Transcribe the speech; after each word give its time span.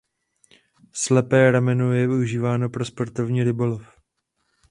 Slepé 0.91 1.51
rameno 1.51 1.91
je 1.93 2.07
využíváno 2.07 2.69
pro 2.69 2.85
sportovní 2.85 3.43
rybolov. 3.43 3.87